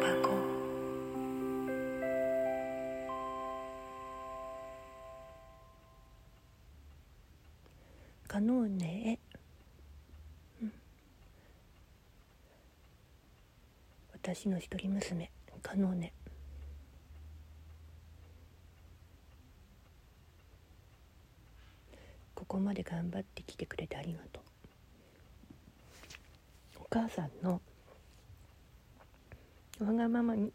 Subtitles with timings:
[0.00, 0.30] 箱
[8.26, 9.18] カノーネへ、
[10.62, 10.72] うん、
[14.12, 15.30] 私の一人娘。
[15.62, 16.12] カノーネ
[22.34, 24.42] ここまで頑張ってきてくれてありがとう。
[26.80, 27.60] お母さんの
[29.80, 30.52] わがままに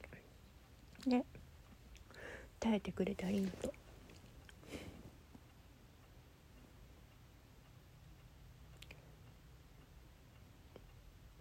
[1.08, 1.24] ね
[2.60, 3.74] 耐えてくれてありがと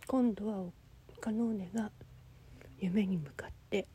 [0.06, 0.64] 今度は
[1.20, 1.91] カノーネが
[2.78, 3.86] 夢に向かって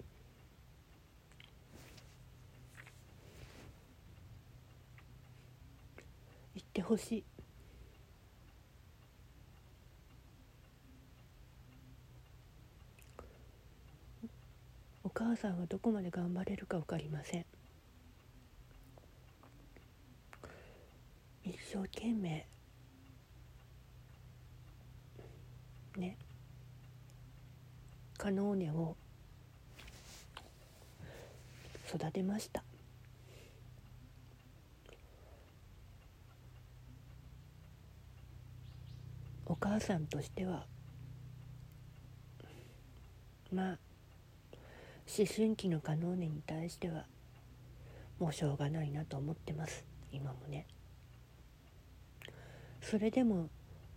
[6.55, 7.36] 行ってほしい。
[15.19, 17.45] 母さんはどこまで頑張れるか分かりません。
[21.43, 22.45] 一生懸命。
[25.97, 26.19] ね。
[28.19, 28.95] カノーネを
[31.91, 32.63] 育てました。
[39.47, 40.67] お母さんとしては。
[43.51, 43.86] まあ。
[45.07, 47.05] 思春期のカノーネに対しては
[48.19, 49.85] もうしょうがないなと思ってます。
[50.11, 50.67] 今もね。
[52.81, 53.49] それでも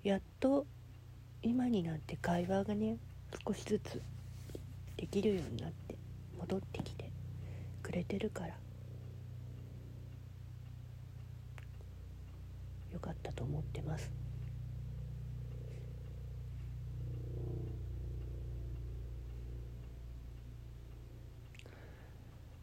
[0.02, 0.66] やっと
[1.42, 2.96] 今になって会話がね
[3.46, 4.00] 少しずつ
[4.96, 5.96] できるようになって
[6.38, 7.10] 戻ってきて
[7.82, 8.48] くれてるから
[12.92, 14.10] よかったと思ってます。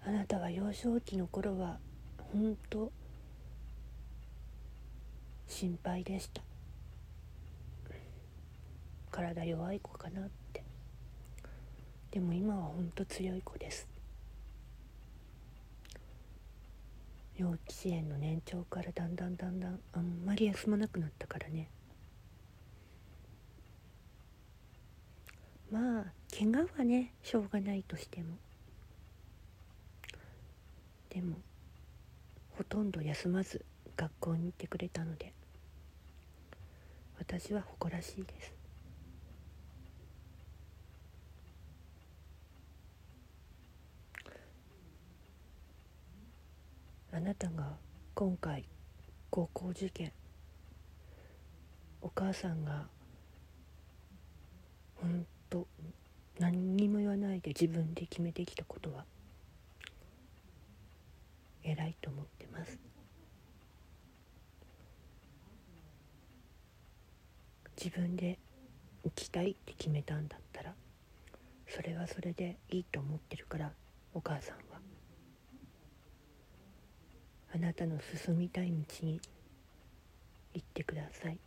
[0.07, 1.79] あなたは幼少期の頃は
[2.31, 2.89] 本当
[5.49, 6.41] 心配でした。
[9.11, 10.63] 体弱い子かなって。
[12.09, 13.85] でも今は本当強い子です。
[17.35, 21.67] 幼稚園の年長からだんだんだんだんあんまり休まなくなったからね。
[25.69, 28.37] まあ怪我はねしょうがないとしても。
[31.17, 31.35] でも
[32.51, 35.33] ほとんど休まず学校に行ってくれたので
[37.17, 38.53] 私は誇らしいです。
[47.11, 47.77] あなたが
[48.13, 48.65] 今回
[49.31, 50.11] 高校受験
[51.99, 52.85] お母さんが
[54.93, 55.65] 本当
[56.37, 59.03] 何にも言わないで自分で決めてきたことは
[61.69, 62.79] 偉いと思ってます。
[67.75, 68.39] 自分で
[69.03, 70.73] 生きたいって決めたんだったら
[71.67, 73.71] それはそれでいいと思ってるから
[74.13, 74.79] お母さんは。
[77.53, 79.21] あなたの進みたい道に
[80.53, 81.37] 行ってください。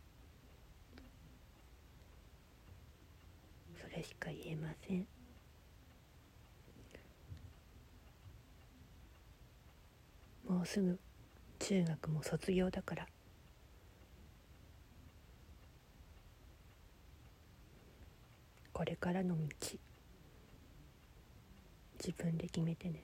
[3.79, 5.05] それしか言えません。
[10.61, 10.99] もうすぐ
[11.57, 13.07] 中学も卒業だから。
[18.71, 19.43] これからの道
[21.97, 23.03] 自分で決めてね。